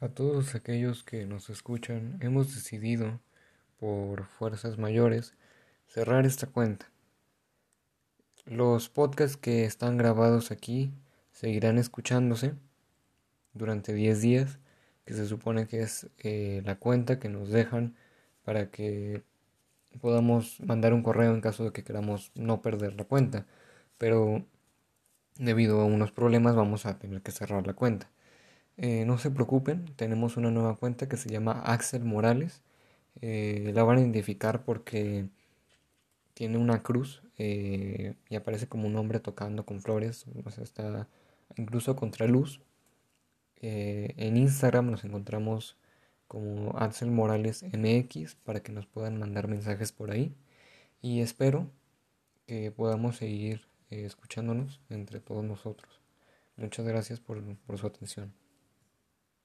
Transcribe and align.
A 0.00 0.08
todos 0.08 0.54
aquellos 0.54 1.02
que 1.02 1.26
nos 1.26 1.50
escuchan, 1.50 2.18
hemos 2.20 2.54
decidido, 2.54 3.18
por 3.80 4.26
fuerzas 4.26 4.78
mayores, 4.78 5.34
cerrar 5.88 6.24
esta 6.24 6.46
cuenta. 6.46 6.88
Los 8.46 8.88
podcasts 8.90 9.36
que 9.36 9.64
están 9.64 9.96
grabados 9.96 10.52
aquí 10.52 10.92
seguirán 11.32 11.78
escuchándose 11.78 12.54
durante 13.54 13.92
10 13.92 14.20
días, 14.20 14.58
que 15.04 15.14
se 15.14 15.26
supone 15.26 15.66
que 15.66 15.80
es 15.80 16.06
eh, 16.18 16.62
la 16.64 16.76
cuenta 16.76 17.18
que 17.18 17.28
nos 17.28 17.48
dejan 17.48 17.96
para 18.44 18.70
que 18.70 19.24
podamos 20.00 20.60
mandar 20.60 20.94
un 20.94 21.02
correo 21.02 21.34
en 21.34 21.40
caso 21.40 21.64
de 21.64 21.72
que 21.72 21.82
queramos 21.82 22.30
no 22.36 22.62
perder 22.62 22.94
la 22.94 23.02
cuenta. 23.02 23.46
Pero 23.98 24.44
debido 25.38 25.80
a 25.80 25.86
unos 25.86 26.12
problemas 26.12 26.54
vamos 26.54 26.86
a 26.86 27.00
tener 27.00 27.20
que 27.20 27.32
cerrar 27.32 27.66
la 27.66 27.74
cuenta. 27.74 28.08
Eh, 28.78 29.04
no 29.06 29.18
se 29.18 29.30
preocupen, 29.32 29.86
tenemos 29.96 30.36
una 30.36 30.50
nueva 30.52 30.76
cuenta 30.76 31.08
que 31.08 31.16
se 31.16 31.28
llama 31.28 31.62
Axel 31.64 32.04
Morales. 32.04 32.62
Eh, 33.20 33.72
la 33.74 33.82
van 33.84 33.98
a 33.98 34.00
identificar 34.02 34.64
porque 34.64 35.28
tiene 36.34 36.58
una 36.58 36.82
cruz 36.82 37.22
eh, 37.38 38.14
y 38.30 38.36
aparece 38.36 38.68
como 38.68 38.86
un 38.88 38.96
hombre 38.96 39.20
tocando 39.20 39.66
con 39.66 39.80
flores, 39.82 40.26
está 40.62 41.08
incluso 41.56 41.96
contra 41.96 42.26
luz. 42.26 42.60
en 43.60 44.36
Instagram 44.36 44.90
nos 44.90 45.04
encontramos 45.04 45.76
como 46.28 46.76
Axel 46.78 47.10
Morales 47.10 47.64
MX 47.64 48.36
para 48.36 48.60
que 48.62 48.72
nos 48.72 48.86
puedan 48.86 49.18
mandar 49.18 49.48
mensajes 49.48 49.92
por 49.92 50.10
ahí. 50.12 50.34
Y 51.02 51.20
espero 51.20 51.70
que 52.46 52.70
podamos 52.72 53.16
seguir 53.16 53.66
escuchándonos 53.90 54.80
entre 54.90 55.20
todos 55.20 55.44
nosotros. 55.44 56.00
Muchas 56.56 56.86
gracias 56.86 57.20
por 57.20 57.78
su 57.78 57.86
atención. 57.86 58.32